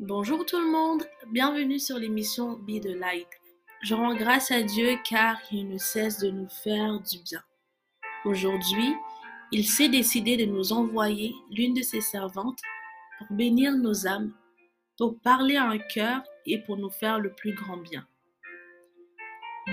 [0.00, 3.28] Bonjour tout le monde, bienvenue sur l'émission Be the Light.
[3.80, 7.40] Je rends grâce à Dieu car il ne cesse de nous faire du bien.
[8.24, 8.92] Aujourd'hui,
[9.52, 12.58] il s'est décidé de nous envoyer l'une de ses servantes
[13.18, 14.34] pour bénir nos âmes,
[14.98, 18.04] pour parler à un cœur et pour nous faire le plus grand bien.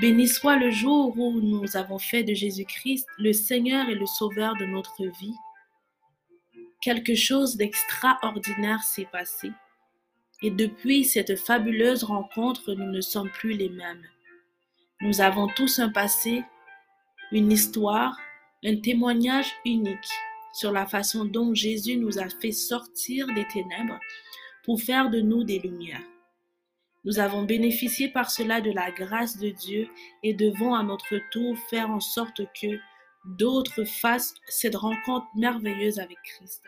[0.02, 4.56] Béni soit le jour où nous avons fait de Jésus-Christ le Seigneur et le Sauveur
[4.58, 5.36] de notre vie.
[6.80, 9.52] Quelque chose d'extraordinaire s'est passé
[10.42, 14.04] et depuis cette fabuleuse rencontre, nous ne sommes plus les mêmes.
[15.02, 16.44] Nous avons tous un passé,
[17.32, 18.18] une histoire,
[18.64, 20.10] un témoignage unique
[20.54, 24.00] sur la façon dont Jésus nous a fait sortir des ténèbres
[24.64, 26.04] pour faire de nous des lumières.
[27.04, 29.88] Nous avons bénéficié par cela de la grâce de Dieu
[30.22, 32.80] et devons à notre tour faire en sorte que
[33.26, 36.64] d'autres fassent cette rencontre merveilleuse avec Christ.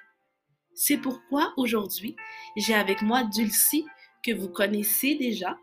[0.75, 2.15] C'est pourquoi aujourd'hui,
[2.55, 3.85] j'ai avec moi Dulcie,
[4.23, 5.57] que vous connaissez déjà,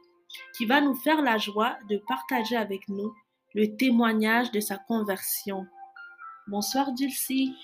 [0.57, 3.13] qui va nous faire la joie de partager avec nous
[3.55, 5.67] le témoignage de sa conversion.
[6.47, 7.55] Bonsoir Dulcie.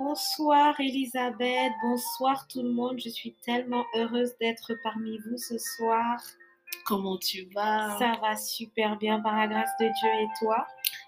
[0.00, 2.98] Bonsoir Elisabeth, bonsoir tout le monde.
[2.98, 6.20] Je suis tellement heureuse d'être parmi vous ce soir.
[6.86, 7.96] Comment tu vas?
[7.98, 10.66] Ça va super bien par la grâce de Dieu et toi?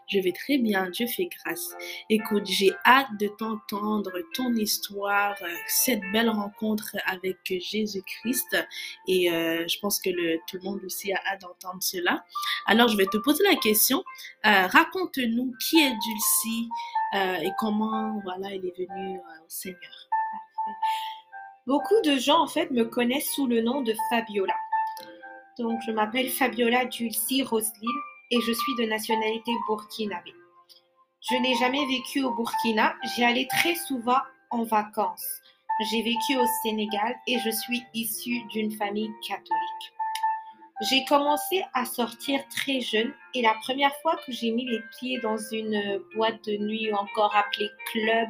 [0.09, 1.75] Je vais très bien, Dieu fait grâce.
[2.09, 8.57] Écoute, j'ai hâte de t'entendre ton histoire, euh, cette belle rencontre avec Jésus-Christ.
[9.09, 10.11] Et euh, je pense que
[10.47, 12.25] tout le monde aussi a hâte d'entendre cela.
[12.67, 14.05] Alors, je vais te poser la question.
[14.45, 16.69] Euh, raconte-nous qui est Dulcie
[17.15, 20.09] et comment voilà, elle est venue au Seigneur.
[21.67, 24.55] Beaucoup de gens, en fait, me connaissent sous le nom de Fabiola.
[25.59, 30.35] Donc, je m'appelle Fabiola Dulcie Roselyne et je suis de nationalité burkinabé.
[31.31, 35.27] Je n'ai jamais vécu au Burkina, j'y allais très souvent en vacances.
[35.91, 39.93] J'ai vécu au Sénégal et je suis issue d'une famille catholique.
[40.83, 45.19] J'ai commencé à sortir très jeune et la première fois que j'ai mis les pieds
[45.21, 48.29] dans une boîte de nuit encore appelée club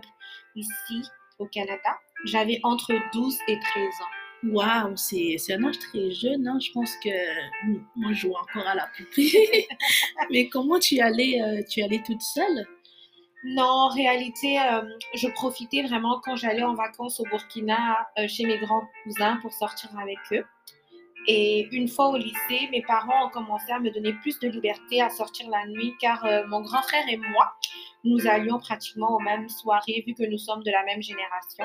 [0.54, 1.02] ici
[1.38, 4.25] au Canada, j'avais entre 12 et 13 ans.
[4.50, 6.46] Waouh, c'est un âge très jeune.
[6.46, 6.58] Hein.
[6.60, 7.10] Je pense que
[7.96, 9.66] moi, je joue encore à la poupée.
[10.30, 12.66] Mais comment tu allais, euh, tu allais toute seule?
[13.44, 14.82] Non, en réalité, euh,
[15.14, 19.52] je profitais vraiment quand j'allais en vacances au Burkina euh, chez mes grands cousins pour
[19.52, 20.44] sortir avec eux.
[21.28, 25.02] Et une fois au lycée, mes parents ont commencé à me donner plus de liberté
[25.02, 27.52] à sortir la nuit car mon grand frère et moi,
[28.04, 31.64] nous allions pratiquement aux mêmes soirées vu que nous sommes de la même génération.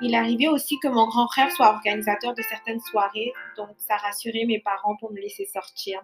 [0.00, 4.44] Il arrivait aussi que mon grand frère soit organisateur de certaines soirées, donc ça rassurait
[4.46, 6.00] mes parents pour me laisser sortir.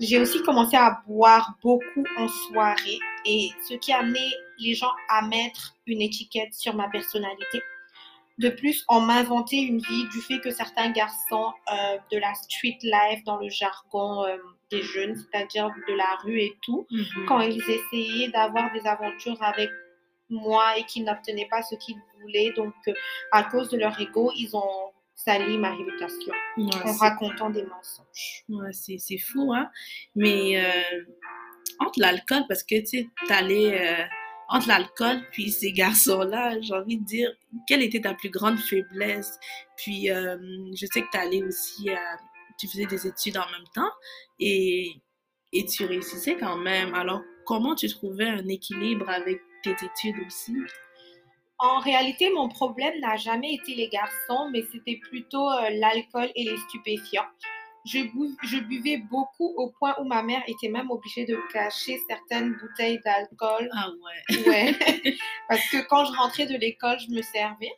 [0.00, 4.90] J'ai aussi commencé à boire beaucoup en soirée et ce qui a amené les gens
[5.08, 7.62] à mettre une étiquette sur ma personnalité.
[8.38, 12.78] De plus, on m'inventait une vie du fait que certains garçons euh, de la street
[12.82, 14.36] life, dans le jargon euh,
[14.70, 17.26] des jeunes, c'est-à-dire de la rue et tout, mhm.
[17.28, 19.70] quand ils essayaient d'avoir des aventures avec
[20.32, 22.52] moi et qu'ils n'obtenaient pas ce qu'ils voulaient.
[22.56, 22.94] Donc, euh,
[23.30, 28.44] à cause de leur ego, ils ont sali ma réputation en racontant des mensonges.
[28.48, 29.70] Ouais, c'est fou, hein?
[30.16, 31.04] Mais euh,
[31.78, 34.04] entre l'alcool, parce que tu sais, t'allais euh,
[34.48, 37.30] entre l'alcool puis ces garçons-là, j'ai envie de dire,
[37.68, 39.38] quelle était ta plus grande faiblesse?
[39.76, 41.88] Puis, je sais que tu allais aussi,
[42.58, 43.90] tu faisais des études en même temps
[44.40, 44.90] et,
[45.52, 46.94] et tu réussissais quand même.
[46.94, 50.56] Alors, comment tu trouvais un équilibre avec tes études aussi?
[51.58, 56.44] En réalité, mon problème n'a jamais été les garçons, mais c'était plutôt euh, l'alcool et
[56.44, 57.28] les stupéfiants.
[57.84, 58.00] Je,
[58.44, 63.00] je, buvais beaucoup au point où ma mère était même obligée de cacher certaines bouteilles
[63.04, 63.68] d'alcool.
[63.72, 64.46] Ah ouais.
[64.46, 65.16] Ouais.
[65.48, 67.72] Parce que quand je rentrais de l'école, je me servais.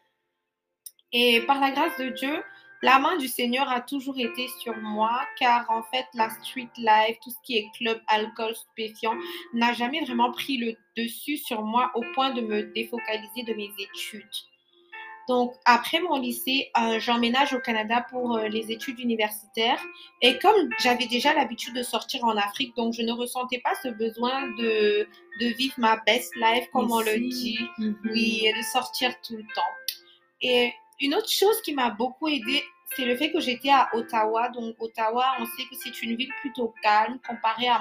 [1.12, 2.43] Et par la grâce de Dieu,
[2.84, 7.17] la main du Seigneur a toujours été sur moi, car en fait, la street life,
[7.22, 9.15] tout ce qui est club, alcool, stupéfiant,
[9.55, 13.71] n'a jamais vraiment pris le dessus sur moi au point de me défocaliser de mes
[13.78, 14.28] études.
[15.28, 19.83] Donc, après mon lycée, euh, j'emménage au Canada pour euh, les études universitaires.
[20.21, 23.89] Et comme j'avais déjà l'habitude de sortir en Afrique, donc je ne ressentais pas ce
[23.89, 25.09] besoin de,
[25.41, 27.95] de vivre ma best life, comme on le dit, mm-hmm.
[28.13, 29.63] oui, et de sortir tout le temps.
[30.42, 32.63] Et une autre chose qui m'a beaucoup aidée,
[32.95, 34.49] c'est le fait que j'étais à Ottawa.
[34.51, 37.81] Donc, Ottawa, on sait que c'est une ville plutôt calme comparée à,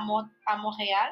[0.57, 1.11] Montréal.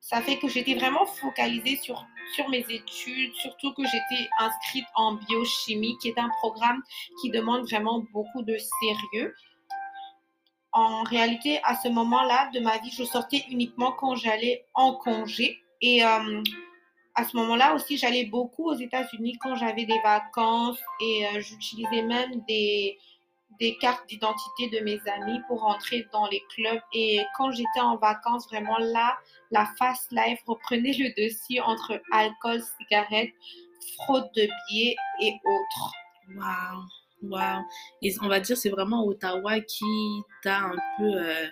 [0.00, 2.04] Ça fait que j'étais vraiment focalisée sur,
[2.34, 6.82] sur mes études, surtout que j'étais inscrite en biochimie, qui est un programme
[7.20, 9.34] qui demande vraiment beaucoup de sérieux.
[10.72, 15.60] En réalité, à ce moment-là de ma vie, je sortais uniquement quand j'allais en congé.
[15.82, 16.42] Et euh,
[17.14, 22.02] à ce moment-là aussi, j'allais beaucoup aux États-Unis quand j'avais des vacances et euh, j'utilisais
[22.02, 22.98] même des,
[23.60, 26.80] des cartes d'identité de mes amis pour entrer dans les clubs.
[26.94, 29.16] Et quand j'étais en vacances, vraiment là,
[29.50, 33.34] la fast life reprenait le dessus entre alcool, cigarettes,
[33.98, 35.92] fraude de billets et autres.
[36.34, 37.62] Wow, wow.
[38.00, 41.46] Et on va dire c'est vraiment Ottawa qui t'a un peu euh,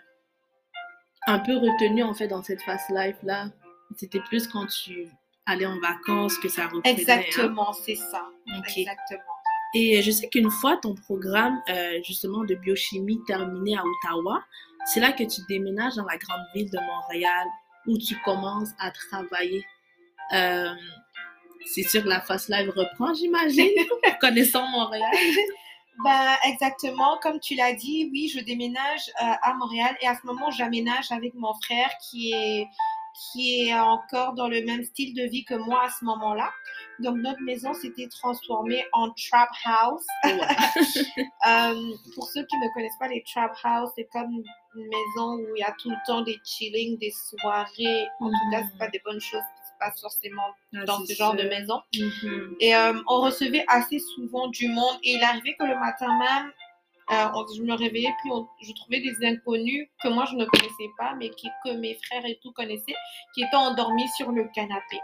[1.26, 3.46] un peu retenu en fait dans cette fast life là.
[3.96, 5.10] C'était plus quand tu
[5.46, 6.90] allais en vacances que ça reprenait.
[6.90, 6.96] hein?
[6.98, 8.26] Exactement, c'est ça.
[8.58, 8.76] Ok.
[8.76, 9.20] Exactement.
[9.74, 14.42] Et je sais qu'une fois ton programme euh, justement de biochimie terminé à Ottawa,
[14.86, 17.46] c'est là que tu déménages dans la grande ville de Montréal
[17.86, 19.64] où tu commences à travailler.
[20.32, 20.74] Euh,
[21.66, 23.70] c'est sûr que la fast live reprend, j'imagine,
[24.20, 25.10] connaissant Montréal.
[26.02, 30.26] Ben, exactement, comme tu l'as dit, oui, je déménage euh, à Montréal et à ce
[30.26, 32.66] moment, j'aménage avec mon frère qui est,
[33.32, 36.50] qui est encore dans le même style de vie que moi à ce moment-là.
[37.00, 40.06] Donc, notre maison s'était transformée en trap house.
[41.48, 41.74] Euh,
[42.14, 45.60] pour ceux qui ne connaissent pas les trap house, c'est comme une maison où il
[45.60, 48.06] y a tout le temps des chillings, des soirées.
[48.20, 49.40] En tout cas, c'est pas des bonnes choses
[49.80, 51.42] passent forcément Ah, dans ce genre sûr.
[51.42, 51.80] de maison.
[51.96, 52.56] Mhm.
[52.60, 54.98] Et euh, on recevait assez souvent du monde.
[55.02, 56.52] Et il arrivait que le matin même,
[57.10, 58.30] euh, je me réveillais, puis
[58.62, 62.38] je trouvais des inconnus que moi je ne connaissais pas, mais que mes frères et
[62.42, 62.94] tout connaissaient,
[63.34, 65.00] qui étaient endormis sur le canapé.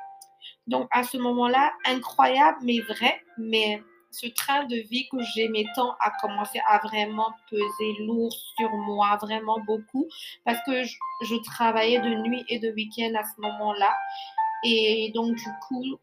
[0.67, 5.93] Donc à ce moment-là, incroyable, mais vrai, mais ce train de vie que j'aimais tant
[6.01, 10.07] a commencé à vraiment peser lourd sur moi, vraiment beaucoup,
[10.45, 13.95] parce que je, je travaillais de nuit et de week-end à ce moment-là.
[14.65, 15.99] Et donc, du coup,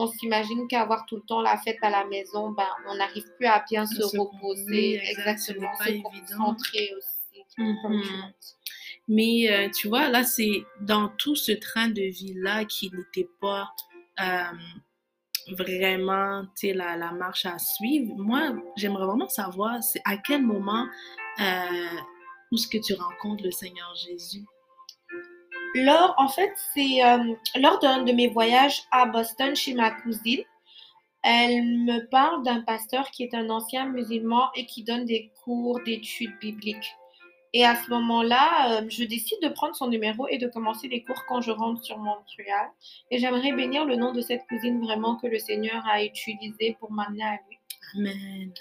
[0.00, 3.46] on s'imagine qu'avoir tout le temps la fête à la maison, ben, on n'arrive plus
[3.46, 6.10] à bien se, reposer, exactement, pas se évident.
[6.12, 7.44] concentrer aussi.
[7.58, 8.02] Mhm.
[9.08, 13.68] Mais euh, tu vois, là, c'est dans tout ce train de vie-là qui n'était pas
[14.20, 18.14] euh, vraiment, la, la marche à suivre.
[18.16, 20.86] Moi, j'aimerais vraiment savoir, à quel moment
[21.40, 21.98] euh,
[22.52, 24.44] où est-ce que tu rencontres le Seigneur Jésus?
[25.74, 30.42] Lors, en fait, c'est euh, lors d'un de mes voyages à Boston chez ma cousine.
[31.22, 35.78] Elle me parle d'un pasteur qui est un ancien musulman et qui donne des cours
[35.84, 36.96] d'études bibliques.
[37.52, 41.04] Et à ce moment-là, euh, je décide de prendre son numéro et de commencer les
[41.04, 42.70] cours quand je rentre sur Montréal.
[43.12, 46.90] Et j'aimerais bénir le nom de cette cousine vraiment que le Seigneur a utilisé pour
[46.90, 47.59] m'amener à lui.
[47.96, 48.52] Amen.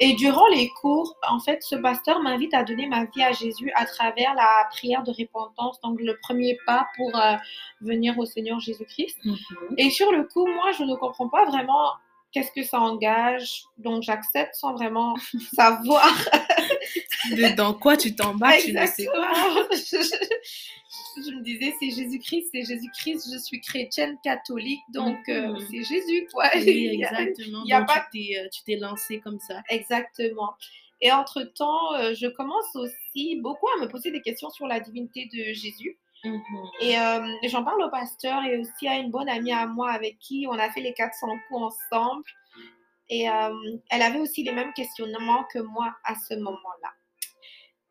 [0.00, 3.70] Et durant les cours, en fait, ce pasteur m'invite à donner ma vie à Jésus
[3.74, 7.36] à travers la prière de repentance, donc le premier pas pour euh,
[7.80, 9.18] venir au Seigneur Jésus-Christ.
[9.24, 9.36] Mhm.
[9.78, 11.92] Et sur le coup, moi, je ne comprends pas vraiment
[12.32, 15.14] qu'est-ce que ça engage, donc j'accepte sans vraiment
[15.54, 16.12] savoir.
[17.56, 19.32] Dans quoi tu t'embarques, tu ne sais pas.
[21.16, 25.58] Je, me disais, c'est Jésus-Christ, c'est Jésus-Christ, je suis chrétienne catholique, donc euh, Mhm.
[25.70, 26.44] c'est Jésus, quoi.
[26.54, 26.60] Oui,
[26.94, 27.62] Il y a- exactement.
[27.64, 29.62] il y a Donc, pas- tu t'es, euh, tu t'es lancé comme ça.
[29.68, 30.54] Exactement.
[31.00, 35.28] Et entre-temps, euh, je commence aussi beaucoup à me poser des questions sur la divinité
[35.32, 35.98] de Jésus.
[36.24, 36.40] Mhm.
[36.80, 40.18] Et euh, j'en parle au pasteur et aussi à une bonne amie à moi avec
[40.20, 41.60] qui on a fait les 400 coups
[41.90, 42.22] ensemble.
[43.08, 43.52] Et euh,
[43.90, 46.90] elle avait aussi les mêmes questionnements que moi à ce moment-là.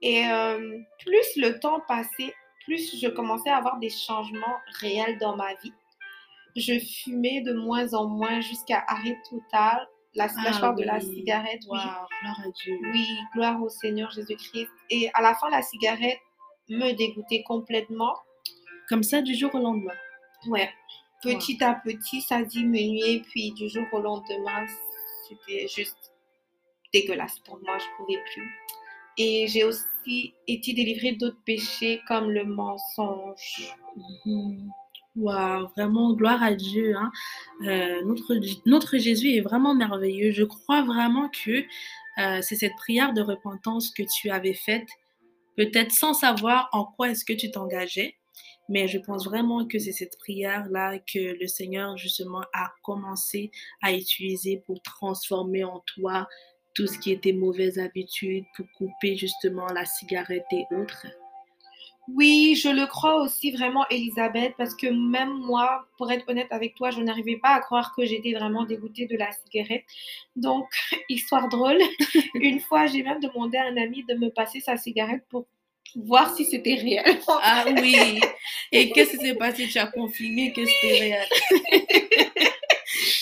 [0.01, 2.33] Et euh, plus le temps passait,
[2.66, 5.74] plus je commençais à avoir des changements réels dans ma vie.
[6.56, 9.88] Je fumais de moins en moins jusqu'à arrêt total.
[10.13, 11.16] La, je parle de la oui.
[11.16, 11.80] cigarette, oui.
[11.80, 12.08] Gloire
[12.46, 12.78] à Dieu.
[12.92, 14.70] Oui, gloire au Seigneur Jésus-Christ.
[14.89, 16.20] Et à la fin, la cigarette
[16.70, 18.13] me dégoûtait complètement.
[18.89, 19.94] Comme ça, du jour au lendemain.
[20.48, 20.70] Ouais.
[21.22, 24.65] Petit à petit, ça diminuait, puis du jour au lendemain,
[25.30, 26.12] c'était juste
[26.91, 28.51] dégueulasse pour moi, je pouvais plus.
[29.18, 33.75] Et j'ai aussi été délivrée d'autres péchés comme le mensonge.
[35.15, 36.96] Wow, vraiment, gloire à Dieu.
[36.96, 37.12] hein.
[37.68, 40.32] Euh, notre, notre Jésus est vraiment merveilleux.
[40.32, 41.65] Je crois vraiment que
[42.20, 44.88] euh, c'est cette prière de repentance que tu avais faite,
[45.58, 48.15] peut-être sans savoir en quoi est-ce que tu t'engageais,
[48.70, 53.51] mais je pense vraiment que c'est cette prière-là que le Seigneur, justement, a commencé
[53.82, 56.27] à utiliser pour transformer en toi
[56.74, 61.06] tout ce qui était mauvaise habitude, pour couper justement la cigarette et autres?
[62.08, 66.75] Oui, je le crois aussi vraiment, Elisabeth, parce que même moi, pour être honnête avec
[66.75, 69.86] toi, je n'arrivais pas à croire que j'étais vraiment dégoûtée de la cigarette.
[70.36, 70.68] Donc,
[71.10, 71.78] histoire drôle,
[72.36, 75.46] une fois, j'ai même demandé à un ami de me passer sa cigarette pour
[75.96, 77.20] voir si c'était réel.
[77.28, 78.20] Ah oui.
[78.72, 79.68] Et qu'est-ce qui s'est passé?
[79.68, 81.28] Tu as confirmé que c'était réel.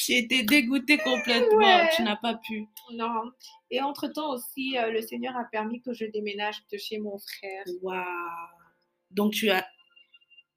[0.10, 1.58] Tu étais dégoûtée complètement.
[1.58, 1.90] Ouais.
[1.96, 2.68] Tu n'as pas pu.
[2.94, 3.32] Non.
[3.70, 7.64] Et entre-temps aussi, euh, le Seigneur a permis que je déménage de chez mon frère.
[7.84, 8.04] Waouh.
[9.12, 9.68] Donc tu as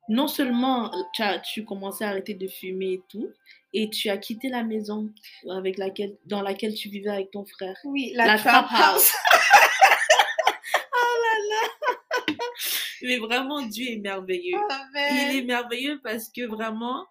[0.09, 3.31] non seulement tu as tu commençais à arrêter de fumer et tout,
[3.73, 5.11] et tu as quitté la maison
[5.51, 7.77] avec laquelle, dans laquelle tu vivais avec ton frère.
[7.85, 9.13] Oui, la, trap, house.
[10.95, 12.35] oh là là
[13.03, 14.59] Mais vraiment, Dieu est merveilleux.
[14.95, 17.07] Il est merveilleux parce que vraiment,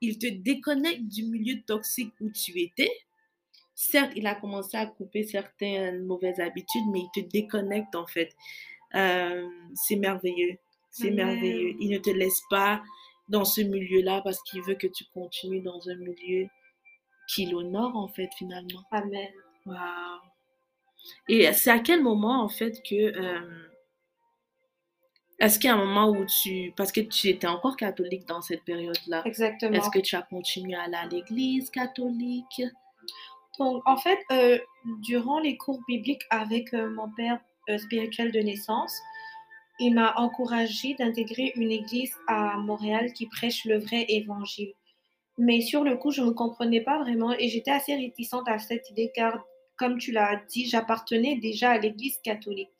[0.00, 2.90] il te déconnecte du milieu toxique où tu étais.
[3.74, 8.34] Certes, il a commencé à couper certaines mauvaises habitudes, mais il te déconnecte en fait.
[8.94, 10.56] Euh, c'est merveilleux.
[10.90, 11.74] C'est merveilleux.
[11.80, 12.82] Il ne te laisse pas
[13.28, 16.48] dans ce milieu-là parce qu'il veut que tu continues dans un milieu
[17.28, 18.82] qui l'honore en fait finalement.
[18.92, 19.28] Amen.
[19.66, 19.76] Wow.
[21.28, 22.94] Et c'est à quel moment en fait que...
[22.94, 23.65] Euh,
[25.38, 26.72] est-ce qu'il y a un moment où tu...
[26.76, 29.22] Parce que tu étais encore catholique dans cette période-là.
[29.26, 29.72] Exactement.
[29.72, 32.62] Est-ce que tu as continué à aller à l'église catholique?
[33.58, 34.58] Donc en fait, euh,
[35.02, 37.40] durant les cours bibliques avec euh, mon père
[37.78, 38.94] spirituel de naissance,
[39.78, 44.72] il m'a encouragé d'intégrer une église à Montréal qui prêche le vrai évangile.
[45.38, 48.88] Mais sur le coup, je ne comprenais pas vraiment et j'étais assez réticente à cette
[48.90, 49.44] idée car,
[49.76, 52.70] comme tu l'as dit, j'appartenais déjà à l'église catholique.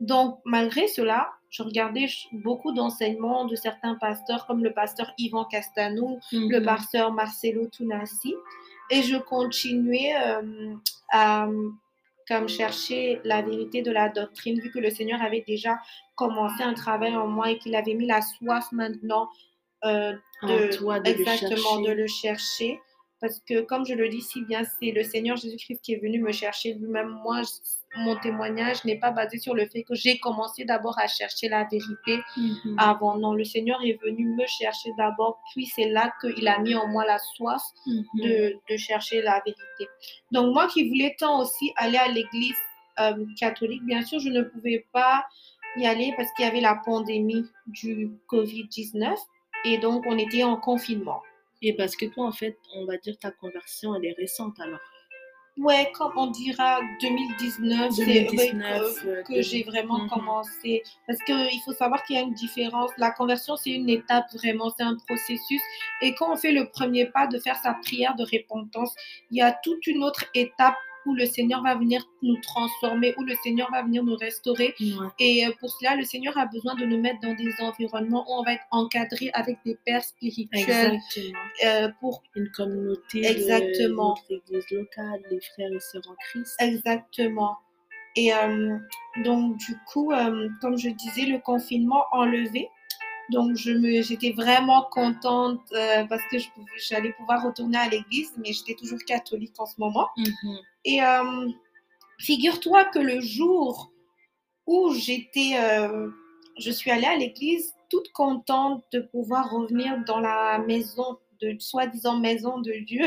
[0.00, 6.20] Donc, malgré cela, je regardais beaucoup d'enseignements de certains pasteurs comme le pasteur Yvan Castanou,
[6.32, 6.64] le mhm.
[6.64, 8.34] pasteur Marcelo Tunassi
[8.90, 10.74] et je continuais euh,
[11.10, 11.48] à
[12.28, 15.80] comme chercher la vérité de la doctrine, vu que le Seigneur avait déjà
[16.14, 19.28] commencé un travail en moi et qu'il avait mis la soif maintenant
[19.84, 20.12] euh,
[20.44, 22.80] de, exactement de le chercher.
[23.20, 26.20] Parce que, comme je le dis si bien, c'est le Seigneur Jésus-Christ qui est venu
[26.20, 27.08] me chercher lui-même.
[27.24, 27.42] Moi,
[27.96, 31.64] mon témoignage n'est pas basé sur le fait que j'ai commencé d'abord à chercher la
[31.64, 32.76] vérité mhm.
[32.78, 33.16] avant.
[33.18, 36.86] Non, le Seigneur est venu me chercher d'abord, puis c'est là qu'il a mis en
[36.86, 38.04] moi la soif mhm.
[38.14, 39.88] de, de, chercher la vérité.
[40.30, 42.56] Donc, moi qui voulais tant aussi aller à l'église
[43.00, 45.24] euh, catholique, bien sûr, je ne pouvais pas
[45.76, 49.16] y aller parce qu'il y avait la pandémie du COVID-19
[49.64, 51.22] et donc on était en confinement.
[51.62, 54.80] Et parce que toi, en fait, on va dire ta conversion, elle est récente alors.
[55.60, 60.08] Ouais, comme on dira 2019, c'est que, que j'ai vraiment mhm.
[60.08, 60.82] commencé.
[61.06, 62.90] Parce qu'il faut savoir qu'il y a une différence.
[62.96, 65.60] La conversion, c'est une étape vraiment, c'est un processus.
[66.00, 68.94] Et quand on fait le premier pas de faire sa prière de repentance,
[69.30, 70.76] il y a toute une autre étape
[71.06, 74.74] où le Seigneur va venir nous transformer, où le Seigneur va venir nous restaurer.
[75.18, 78.40] Et euh, pour cela, le Seigneur a besoin de nous mettre dans des environnements où
[78.40, 80.98] on va être encadré avec des pères spirituels.
[81.64, 84.14] Euh, pour une communauté, Exactement.
[84.28, 86.56] De notre église locale, les frères et sœurs en Christ.
[86.60, 87.56] Exactement.
[88.16, 88.76] Et euh,
[89.24, 90.12] donc, du coup,
[90.60, 92.68] comme je disais, le confinement enlevé,
[93.30, 96.36] donc, j'étais vraiment contente euh, parce que
[96.76, 100.08] j'allais pouvoir retourner à l'église, mais j'étais toujours catholique en ce moment.
[100.16, 100.58] Mhm.
[100.84, 101.48] Et euh,
[102.18, 103.92] figure-toi que le jour
[104.66, 106.08] où j'étais, euh,
[106.58, 112.18] je suis allée à l'église, toute contente de pouvoir revenir dans la maison de soi-disant
[112.18, 113.06] maison de Dieu,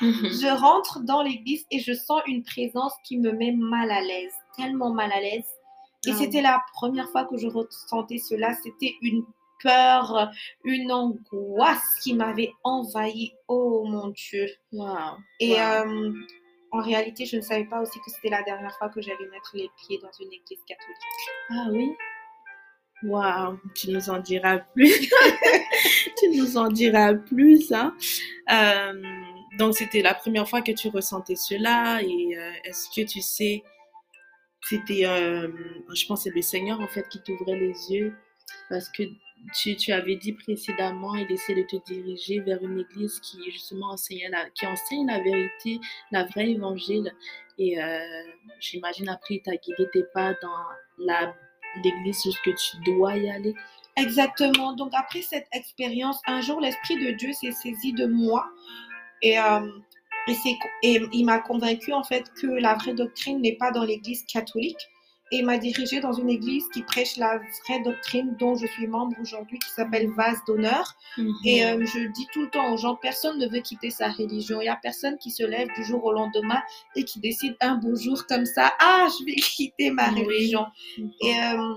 [0.00, 0.30] mhm.
[0.30, 4.32] je rentre dans l'église et je sens une présence qui me met mal à l'aise,
[4.56, 5.46] tellement mal à l'aise.
[6.04, 8.54] Et ah c'était la première fois que je ressentais cela.
[8.64, 9.24] C'était une
[9.62, 10.30] peur,
[10.64, 13.32] une angoisse qui m'avait envahi.
[13.48, 14.46] Oh mon Dieu.
[15.40, 16.12] Et euh,
[16.72, 19.52] en réalité, je ne savais pas aussi que c'était la dernière fois que j'allais mettre
[19.54, 20.96] les pieds dans une église catholique.
[21.50, 21.90] Ah oui?
[23.04, 25.10] Waouh, tu nous en diras plus.
[26.18, 27.72] tu nous en diras plus.
[27.72, 27.94] Hein?
[28.50, 29.02] Euh,
[29.58, 32.00] donc, c'était la première fois que tu ressentais cela.
[32.02, 33.62] Et euh, est-ce que tu sais,
[34.62, 38.14] c'était, je pense, c'est le Seigneur en fait qui t'ouvrait les yeux
[38.68, 39.02] parce que
[39.54, 43.90] tu, tu, avais dit précédemment, il essaie de te diriger vers une église qui justement
[43.90, 45.80] enseigne la, qui enseigne la vérité,
[46.10, 47.12] la vraie évangile.
[47.58, 47.98] Et euh,
[48.60, 51.08] j'imagine après, il t'a guidé pas dans
[51.82, 53.54] l'église jusque tu dois y aller.
[53.96, 54.72] Exactement.
[54.74, 58.46] Donc après cette expérience, un jour, l'Esprit de Dieu s'est saisi de moi
[59.20, 59.68] et, euh,
[60.82, 64.88] et il m'a convaincu en fait que la vraie doctrine n'est pas dans l'église catholique,
[65.32, 69.16] et m'a dirigé dans une église qui prêche la vraie doctrine dont je suis membre
[69.20, 70.94] aujourd'hui, qui s'appelle Vase d'honneur.
[71.16, 71.34] Mhm.
[71.46, 74.60] Et euh, je dis tout le temps aux gens, personne ne veut quitter sa religion.
[74.60, 76.60] Il n'y a personne qui se lève du jour au lendemain
[76.94, 80.66] et qui décide un beau jour comme ça, ah, je vais quitter ma religion.
[80.98, 81.10] Mhm.
[81.22, 81.74] Et euh,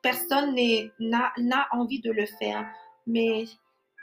[0.00, 0.54] personne
[1.00, 2.64] n'a envie de le faire.
[3.08, 3.46] Mais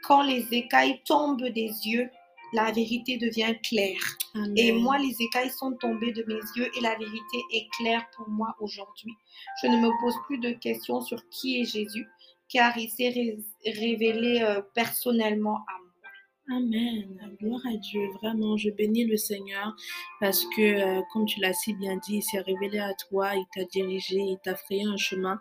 [0.03, 2.09] quand les écailles tombent des yeux,
[2.53, 4.17] la vérité devient claire.
[4.55, 8.29] Et moi, les écailles sont tombées de mes yeux et la vérité est claire pour
[8.29, 9.13] moi aujourd'hui.
[9.62, 12.07] Je ne me pose plus de questions sur qui est Jésus,
[12.50, 16.57] car il s'est révélé euh, personnellement à moi.
[16.57, 17.36] Amen.
[17.39, 18.01] Gloire à Dieu.
[18.22, 19.75] Vraiment, je bénis le Seigneur
[20.19, 23.45] parce que, euh, comme tu l'as si bien dit, il s'est révélé à toi, il
[23.55, 25.39] t'a dirigé, il t'a frayé un chemin.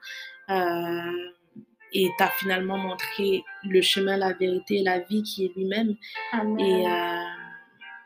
[0.48, 1.10] Euh,
[1.92, 5.96] et t'as finalement montré le chemin, la vérité et la vie qui est lui-même.
[6.58, 7.22] Et euh,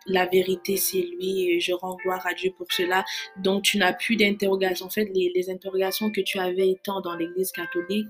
[0.07, 1.51] la vérité, c'est lui.
[1.51, 3.05] Et je rends gloire à Dieu pour cela.
[3.37, 4.87] Donc, tu n'as plus d'interrogations.
[4.87, 8.07] En fait, les, les interrogations que tu avais étant dans l'Église catholique,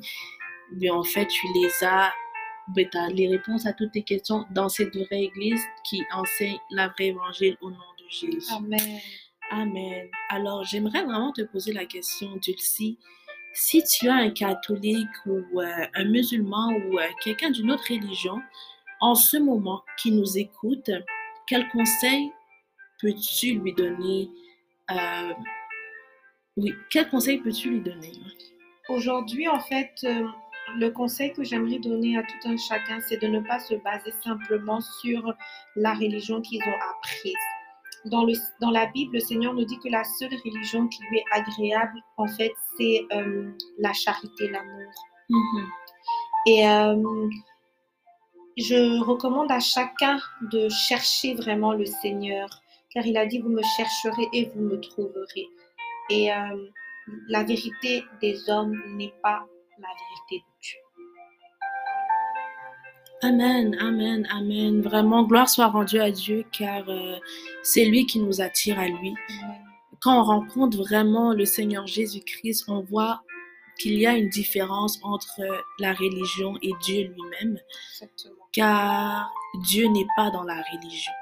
[0.73, 2.12] mais en fait, tu les as.
[2.75, 6.59] Ben, tu as les réponses à toutes tes questions dans cette vraie Église qui enseigne
[6.73, 8.52] la vraie évangile au nom de Jésus.
[8.52, 8.99] Amen.
[9.52, 10.09] Amen.
[10.30, 12.99] Alors, j'aimerais vraiment te poser la question, Dulcie.
[13.58, 18.38] Si tu as un catholique ou euh, un musulman ou euh, quelqu'un d'une autre religion
[19.00, 20.90] en ce moment qui nous écoute,
[21.46, 22.30] quel conseil
[23.00, 24.28] peux-tu lui donner
[24.90, 25.32] euh,
[26.58, 28.12] Oui, quel conseil peux-tu lui donner?
[28.90, 30.06] Aujourd'hui, en fait,
[30.76, 34.12] le conseil que j'aimerais donner à tout un chacun, c'est de ne pas se baser
[34.22, 35.32] simplement sur
[35.76, 37.55] la religion qu'ils ont apprise.
[38.10, 41.18] Dans, le, dans la Bible, le Seigneur nous dit que la seule religion qui lui
[41.18, 44.92] est agréable, en fait, c'est euh, la charité, l'amour.
[45.28, 45.66] Mhm.
[46.46, 47.28] Et euh,
[48.56, 50.18] je recommande à chacun
[50.52, 52.48] de chercher vraiment le Seigneur,
[52.90, 55.48] car il a dit, vous me chercherez et vous me trouverez.
[56.10, 56.70] Et euh,
[57.28, 59.44] la vérité des hommes n'est pas
[59.78, 60.85] la vérité de Dieu.
[63.28, 64.83] Amen, amen, amen.
[64.83, 67.16] Vraiment, gloire soit rendue à Dieu car euh,
[67.64, 69.16] c'est lui qui nous attire à lui.
[70.00, 73.25] Quand on rencontre vraiment le Seigneur Jésus-Christ, on voit
[73.80, 75.40] qu'il y a une différence entre
[75.80, 77.59] la religion et Dieu lui-même,
[78.52, 79.28] car
[79.64, 81.12] Dieu n'est pas dans la religion.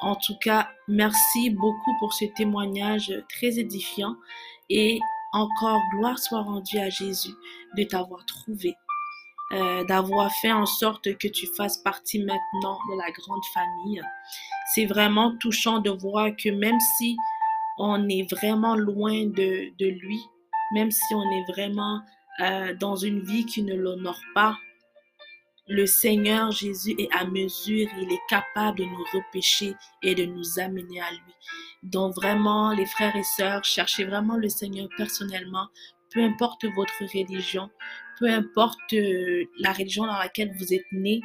[0.00, 4.16] En tout cas, merci beaucoup pour ce témoignage très édifiant
[4.68, 4.98] et
[5.32, 7.34] encore gloire soit rendue à Jésus
[7.76, 8.74] de t'avoir trouvé,
[9.52, 14.02] euh, d'avoir fait en sorte que tu fasses partie maintenant de la grande famille.
[14.74, 17.16] C'est vraiment touchant de voir que même si
[17.78, 20.20] on est vraiment loin de, de lui,
[20.72, 22.00] même si on est vraiment
[22.40, 24.56] euh, dans une vie qui ne l'honore pas,
[25.66, 30.58] le Seigneur Jésus est à mesure, il est capable de nous repêcher et de nous
[30.58, 31.34] amener à lui.
[31.82, 35.68] Donc vraiment, les frères et sœurs, cherchez vraiment le Seigneur personnellement,
[36.12, 37.70] peu importe votre religion,
[38.18, 41.20] peu importe euh, la religion dans laquelle vous êtes né,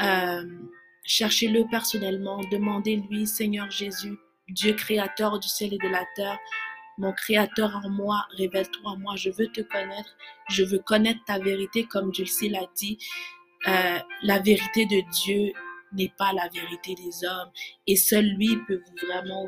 [0.00, 0.44] euh,
[1.04, 4.16] cherchez-le personnellement, demandez-lui, Seigneur Jésus,
[4.48, 6.38] Dieu créateur du ciel et de la terre,
[6.98, 10.16] mon créateur en moi, révèle-toi en moi, je veux te connaître,
[10.50, 12.98] je veux connaître ta vérité comme Dulcie l'a dit.
[13.68, 15.52] Euh, la vérité de Dieu
[15.92, 17.50] n'est pas la vérité des hommes
[17.86, 19.46] et seul lui peut vraiment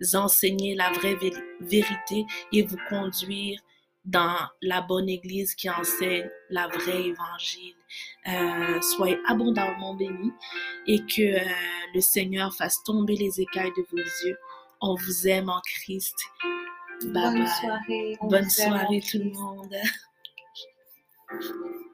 [0.00, 3.60] vous enseigner la vraie vé- vérité et vous conduire
[4.04, 7.74] dans la bonne église qui enseigne la vraie évangile.
[8.28, 10.32] Euh, soyez abondamment bénis
[10.86, 11.44] et que euh,
[11.94, 14.38] le Seigneur fasse tomber les écailles de vos yeux.
[14.80, 16.16] On vous aime en Christ.
[17.02, 17.48] Bye Bonne bye.
[17.48, 18.16] soirée.
[18.20, 19.74] on Bonne soirée tout le monde.